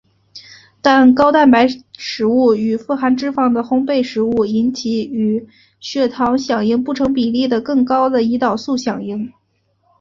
[0.81, 5.47] 但高蛋白食物与富含脂肪的烘培食物引起与其
[5.79, 9.31] 血糖响应不成比例的的更高的胰岛素响应。